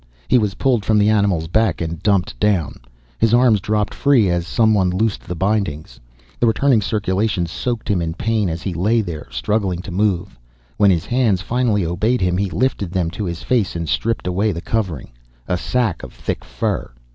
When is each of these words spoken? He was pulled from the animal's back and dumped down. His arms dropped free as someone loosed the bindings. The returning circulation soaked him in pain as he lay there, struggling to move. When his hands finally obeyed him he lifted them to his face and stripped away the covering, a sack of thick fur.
He 0.27 0.39
was 0.39 0.55
pulled 0.55 0.83
from 0.83 0.97
the 0.97 1.09
animal's 1.09 1.47
back 1.47 1.79
and 1.79 2.01
dumped 2.01 2.39
down. 2.39 2.79
His 3.19 3.35
arms 3.35 3.61
dropped 3.61 3.93
free 3.93 4.31
as 4.31 4.47
someone 4.47 4.89
loosed 4.89 5.21
the 5.27 5.35
bindings. 5.35 5.99
The 6.39 6.47
returning 6.47 6.81
circulation 6.81 7.45
soaked 7.45 7.87
him 7.87 8.01
in 8.01 8.15
pain 8.15 8.49
as 8.49 8.63
he 8.63 8.73
lay 8.73 9.01
there, 9.01 9.27
struggling 9.29 9.79
to 9.83 9.91
move. 9.91 10.39
When 10.77 10.89
his 10.89 11.05
hands 11.05 11.43
finally 11.43 11.85
obeyed 11.85 12.21
him 12.21 12.35
he 12.37 12.49
lifted 12.49 12.89
them 12.91 13.11
to 13.11 13.25
his 13.25 13.43
face 13.43 13.75
and 13.75 13.87
stripped 13.87 14.25
away 14.25 14.51
the 14.51 14.59
covering, 14.59 15.11
a 15.47 15.55
sack 15.55 16.01
of 16.01 16.13
thick 16.13 16.43
fur. 16.43 16.89